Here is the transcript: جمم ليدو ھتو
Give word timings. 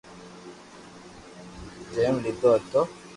جمم 1.93 2.15
ليدو 2.23 2.49
ھتو 2.57 2.81